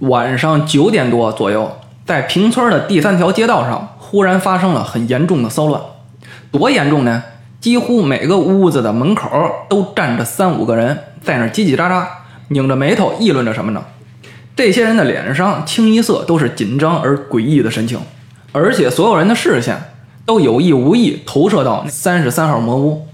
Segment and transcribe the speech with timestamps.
[0.00, 5.80] 晚上九点多左右，在平村的第三条街道上，忽然发生了很严重的骚乱。
[6.50, 7.22] 多严重呢？
[7.60, 9.28] 几乎每个屋子的门口
[9.70, 12.04] 都站着三五个人，在那叽叽喳喳，
[12.48, 13.82] 拧着眉头议论着什么呢？
[14.54, 17.98] 这些人的脸上清一色都是紧张而诡异的神情，
[18.52, 19.76] 而且所有人的视线
[20.26, 23.08] 都有意无意投射到三十三号魔屋。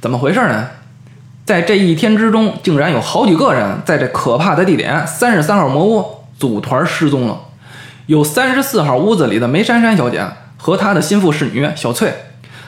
[0.00, 0.68] 怎么回事呢？
[1.44, 6.04] 在这一天之中，竟然有好几个人在这可怕的地点三十三号魔屋
[6.38, 7.38] 组团失踪了。
[8.06, 12.14] 有三十四号屋子里的梅珊珊小姐和她的心腹侍女小翠，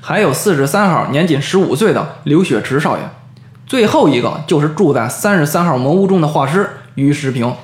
[0.00, 3.02] 还有四十三号年仅十五岁的刘雪池少爷，
[3.66, 7.54] 最后一个就是住在三十三号魔屋中的画师于时平。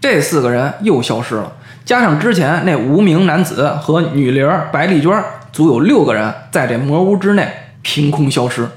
[0.00, 1.52] 这四个人又消失了，
[1.84, 5.22] 加上之前那无名男子和女灵白丽娟，
[5.52, 7.48] 足有六个人在这魔屋之内
[7.82, 8.68] 凭空消失。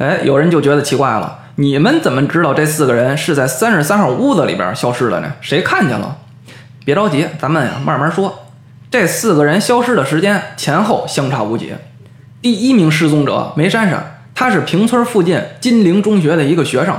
[0.00, 5.30] 哎，有人就觉得奇怪了，你们怎么知道这四个人是在三十三号屋子里边消失的呢？
[5.42, 6.16] 谁看见了？
[6.86, 8.46] 别着急，咱们呀慢慢说。
[8.90, 11.74] 这四个人消失的时间前后相差无几。
[12.40, 16.96] 第一名失踪者梅珊珊，她是平村附近金陵中学的一个学生。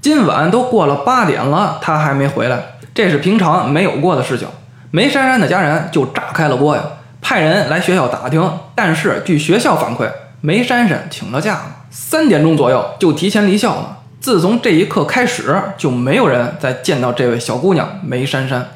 [0.00, 2.58] 今晚都过了八点了，她还没回来，
[2.92, 4.48] 这是平常没有过的事情。
[4.90, 6.82] 梅珊珊的家人就炸开了锅呀，
[7.20, 11.60] 派人来学校打听，但是据学校反馈，梅珊珊请了假。
[11.98, 14.00] 三点钟左右就提前离校了。
[14.20, 18.68] 自从这一刻开始，就没有人再见到这位小姑娘梅珊珊。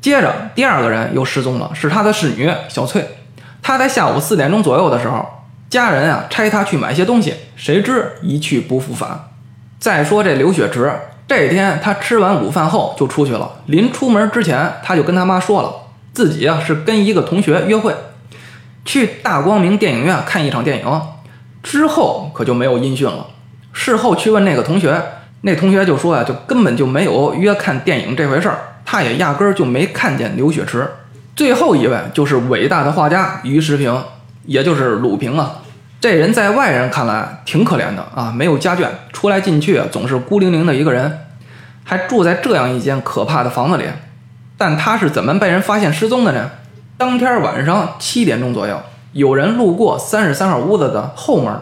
[0.00, 3.04] 接着，第二个人又失踪了，是她的侍女小翠。
[3.60, 5.26] 她在下午四点钟左右的时候，
[5.68, 9.30] 家人啊差她去买些东西，谁知一去不复返。
[9.80, 10.92] 再说这刘雪池，
[11.26, 13.50] 这天她吃完午饭后就出去了。
[13.66, 15.72] 临出门之前，她就跟她妈说了，
[16.12, 17.92] 自己啊是跟一个同学约会，
[18.84, 21.02] 去大光明电影院看一场电影。
[21.62, 23.26] 之后可就没有音讯了。
[23.72, 25.00] 事后去问那个同学，
[25.42, 30.88] 那同学就说呀，就根本就没有约看电影这回事儿，他也压根儿就没看见刘雪池。
[31.36, 34.02] 最后一位就是伟大的画家于时平，
[34.44, 35.56] 也就是鲁平啊。
[36.00, 41.26] 这人在外人看来挺可怜的啊，没有家眷，出来进去总是孤零零的一个人，
[41.84, 43.84] 还住在这样一间可怕的房子里。
[44.56, 46.50] 但他是怎么被人发现失踪的呢？
[46.98, 48.80] 当天晚上七点钟左右。
[49.12, 51.52] 有人路过三十三号屋子的后门，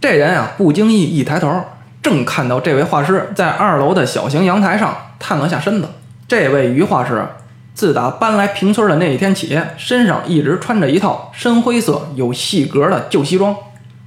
[0.00, 1.62] 这人啊不经意一抬头，
[2.02, 5.88] 正看到这位画师在二楼的小型阳台上探了下身子。
[6.26, 7.26] 这位于画师
[7.74, 13.54] 自打搬来平村的那一天起，身上一直穿着一套深灰色有细格的旧西装，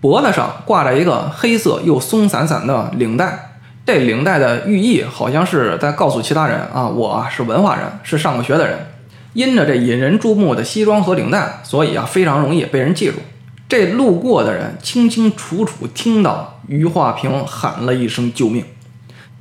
[0.02, 3.46] 脖子上挂着一个黑色又松散散的领带。
[3.86, 8.78] 这领带的寓意好像是在告诉其他人啊，我是文化人，是上过学的人。
[9.40, 13.20] 因着这引人注目的西装和领带，所以啊非常容易被人记住。
[13.70, 18.66] 这路过的人清清楚楚听到余化平喊了一声救命，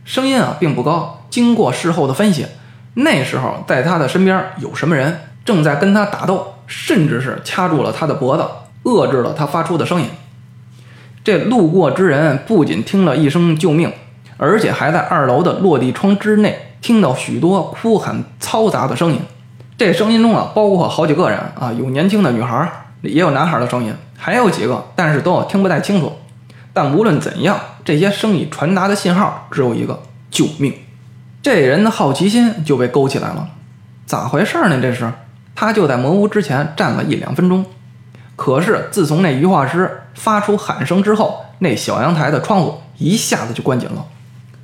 [0.05, 1.27] 声音啊并不高。
[1.31, 2.47] 经过事后的分析，
[2.95, 8.45] 那时候在他的身边有什么人正在跟他打斗，甚至是掐住了他的脖子，
[8.85, 10.07] 遏制了他发出的声音。
[11.25, 13.93] 这路过之人不仅听了一声救命，
[14.37, 19.21] 而且还在二楼的落地窗之内听到许多哭喊嘈杂的声音。
[19.79, 22.69] 这声音中啊，包括好几个人啊，有年轻的女孩，
[23.01, 26.13] 也有男孩的声音，还有几个，但是都听不太清楚。
[26.73, 30.03] 但无论怎样，这些声音传达的信号只有一个：
[30.33, 30.75] 救命！
[31.41, 33.51] 这人的好奇心就被勾起来了。
[34.05, 34.81] 咋回事呢？
[34.83, 35.13] 这是
[35.55, 37.65] 他就在魔屋之前站了一两分钟，
[38.35, 44.05] 可是自从那鱼画师发出喊声之后，那小阳台的窗户一下子就关紧了，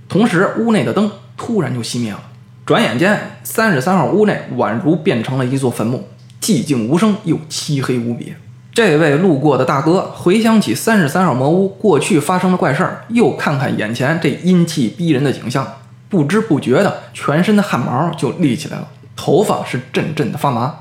[0.08, 2.20] 同时屋内的灯突然就熄灭了。
[2.66, 6.08] 转眼间，三十三号屋内宛如变成了一座坟墓，
[6.41, 8.32] 寂静无声又漆黑无比。
[8.72, 15.75] 这位路过的大哥回想起三十三号魔屋过去发生的怪事儿，又看看眼前这阴气逼人的景象，
[16.08, 20.75] 不知不觉的全身的汗毛就立起来了，头发是阵阵的发麻，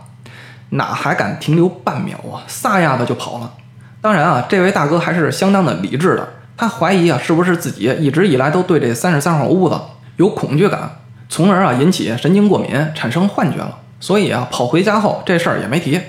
[0.70, 2.48] 哪还敢停留半秒啊？
[2.48, 3.52] 撒丫子就跑了。
[4.00, 9.78] 当然啊，这位大哥还是相当的理智的，他怀疑啊，是不是自己一直以来都对这三十三号屋子
[10.16, 10.90] 有恐惧感？
[11.34, 13.80] 从而啊引起神经过敏，产生幻觉了。
[14.00, 16.00] 所以啊跑回家后这事儿也没提，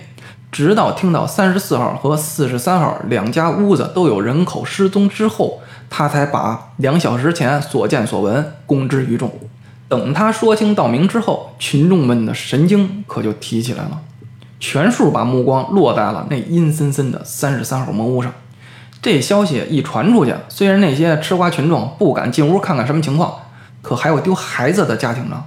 [0.53, 9.33] 直到听到三十四号和四十三号两家屋子都有人口失踪之后，他才把两小时前所见所闻公之于众。
[9.89, 14.03] 等他说清道明之后，群众们的神经可就提起来了，
[14.61, 18.31] 全数把目光落在了那阴森森的三十三号茅屋上。
[19.01, 23.35] 这消息一传出去，虽然那些吃瓜群众不敢进屋看看什么情况。
[23.85, 25.45] 可还有丢孩子的家庭呢，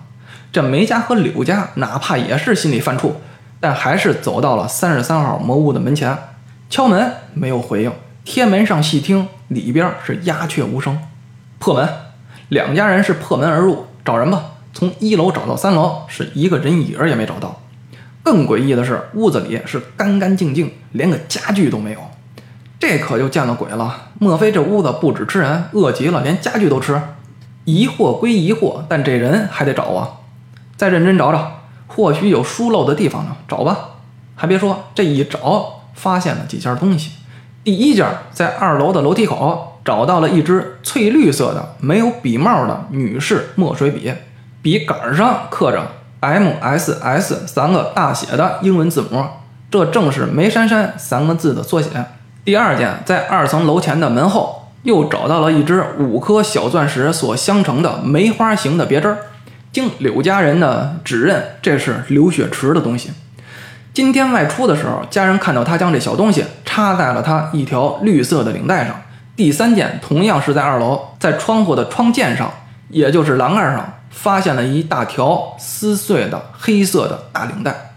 [0.51, 3.13] 这梅家和柳家哪怕也是心里犯怵，
[3.59, 6.15] 但还是走到了三十三号魔屋的门前，
[6.69, 7.91] 敲门没有回应，
[8.23, 10.99] 贴门上细听，里边是鸦雀无声。
[11.57, 11.89] 破门，
[12.49, 14.43] 两家人是破门而入，找人吧。
[14.71, 17.63] 从一楼找到三楼，是一个人影儿也没找到。
[18.21, 21.99] 更诡异的是，屋子里是干干净净，连个家具都没有。
[22.79, 24.09] 这可就见了鬼了！
[24.19, 27.01] 莫非这屋子不止吃人，饿极了连家具都吃？
[27.67, 30.23] 疑惑归疑惑，但这人还得找啊！
[30.77, 33.35] 再认真找找，或许有疏漏的地方呢。
[33.45, 33.89] 找吧，
[34.35, 37.11] 还别说，这一找发现了几件东西。
[37.65, 44.13] 第一件，在二楼的楼梯口找到了一支翠绿色的、没有笔帽的女士墨水笔，
[44.61, 45.85] 笔杆上刻着
[46.21, 49.25] M S S 三个大写的英文字母，
[49.69, 51.89] 这正是梅珊珊三个字的缩写。
[52.45, 59.17] 第二件，在二层楼前的门后，又找到了一只五颗小钻石所镶成的梅花形的别针，
[59.69, 63.11] 经柳家人的指认，这是刘雪池的东西。
[63.93, 69.01] 今天外出的时候，家人看到他将这小东西插在了他一条绿色的领带上。
[69.35, 72.49] 第三件同样是在二楼，在窗户的窗键上，
[72.87, 77.91] 也就是栏杆上，发现了一大条撕碎的黑色的大领带，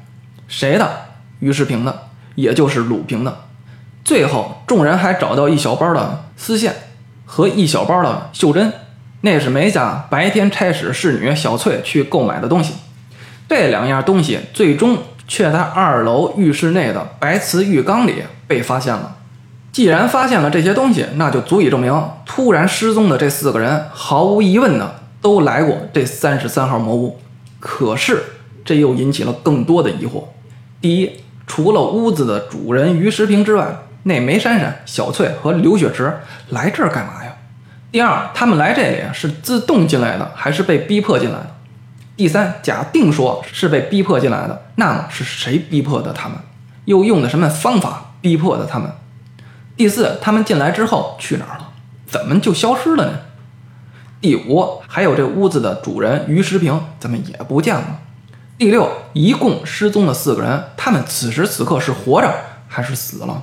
[0.49, 0.91] 谁的？
[1.39, 3.45] 于世平的，也就是鲁平的。
[4.11, 6.75] 最后，众人还找到一小包的丝线
[7.25, 8.73] 和一小包的袖针，
[9.21, 12.75] 那是梅家白天差使侍女小翠去购买的东西。
[13.49, 14.99] 这两样东西最终
[15.29, 19.15] 却在二楼浴室内的白瓷浴缸里被发现了。
[19.71, 21.97] 既然发现了这些东西，那就足以证明
[22.27, 27.21] 突然失踪的这四个人毫无疑问的都来过这三十三号魔屋。
[27.61, 28.25] 可是，
[28.65, 30.25] 这又引起了更多的疑惑：
[30.81, 31.13] 第一，
[31.47, 37.33] 除了屋子的主人于时平之外，那梅珊珊、小翠和刘雪池来这儿干嘛呀？
[37.93, 41.57] 第二，他们来这里是自动进来的，还是被逼迫进来的？
[42.17, 46.39] 第三，假定说是被逼迫进来的，那么是谁逼迫的他们？
[46.85, 48.91] 又用的什么方法逼迫的他们？
[49.77, 51.69] 第四，他们进来之后去哪儿了？
[52.07, 53.19] 怎么就消失了呢？
[54.21, 58.01] 第五，还有这屋子的主人于时平怎么也不见了？
[58.59, 62.33] 第六，一共失踪了四个人，他们此时此刻是活着
[62.69, 63.43] 还是死了？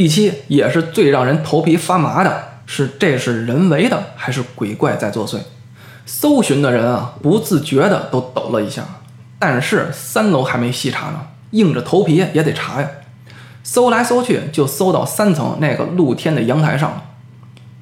[0.00, 5.36] 第七也是最让人头皮发麻的是，这是人为的还是鬼怪在作祟？
[6.06, 8.82] 搜寻的人啊，不自觉的都抖了一下。
[9.38, 11.20] 但是三楼还没细查呢，
[11.50, 12.88] 硬着头皮也得查呀。
[13.62, 17.02] 搜来搜去，就搜到三层那个露天的阳台上了。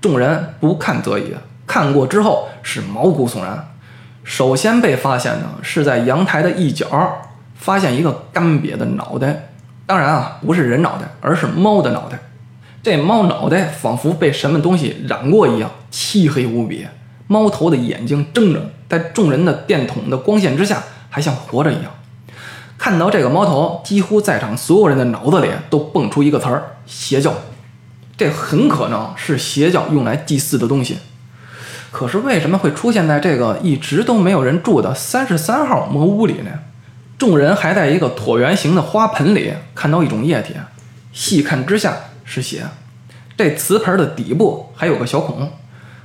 [0.00, 1.36] 众人不看则已，
[1.68, 3.68] 看过之后是毛骨悚然。
[4.24, 7.22] 首先被发现的是在阳台的一角，
[7.54, 9.47] 发现一个干瘪的脑袋。
[9.88, 12.18] 当然啊，不是人脑袋，而是猫的脑袋。
[12.82, 16.86] 这猫脑袋仿佛被什么东西染过一样，漆黑无比。
[17.26, 21.84] 猫头的眼睛睁着，在众人的电筒的光线之下，还像活着一样。
[22.76, 27.32] 看到这个猫头，几乎在场所有人的脑子里都蹦出一个词儿：邪教。
[28.18, 30.98] 这很可能是邪教用来祭祀的东西。
[31.90, 36.50] 可是为什么会出现在这个一直都没有人住的三十三号魔屋里呢？
[37.18, 40.54] 众人还在一个椭圆形的花盆里看到一种液体，
[41.12, 42.62] 细看之下是血。
[43.36, 45.50] 这瓷盆的底部还有个小孔，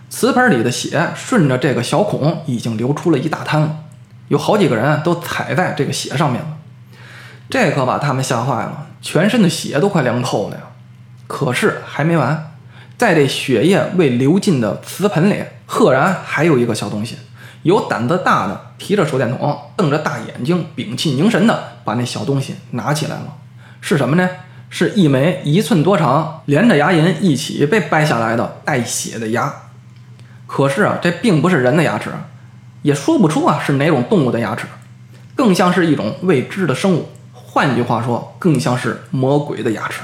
[0.10, 3.84] 瓷盆里的血顺着这个小孔已经流出了一大滩，
[4.30, 6.58] 有好几个人都踩在这个血上面了。
[7.48, 10.64] 这可把他们吓坏了，全身的血都快凉透了呀！
[11.28, 12.54] 可是还没完，
[12.98, 17.18] 在这血液未流尽的瓷盆里，赫然还有一个小东西。
[17.64, 23.38] 有胆子大的提着手电筒，瞪着大眼睛，屏气凝神的把那小东西拿起来了。
[23.82, 24.30] 是什么呢？
[24.70, 29.54] 是一枚一寸多长、连着牙龈一起被掰下来的带血的牙。
[30.48, 32.10] 可是啊，这并不是人的牙齿，
[32.82, 34.66] 也说不出啊是哪种动物的牙齿，
[35.36, 37.10] 更像是一种未知的生物。
[37.32, 40.02] 换句话说，更像是魔鬼的牙齿。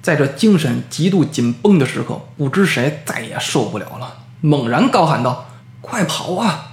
[0.00, 5.46] 在这精神极度紧绷的时刻，不知谁再也受不了了，猛然高喊道
[5.82, 6.65] ：“快跑啊！”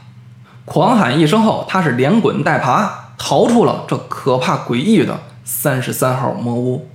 [0.66, 6.88] 狂喊一声后，他是连滚带爬逃出了这可怕诡异的三十三号魔屋。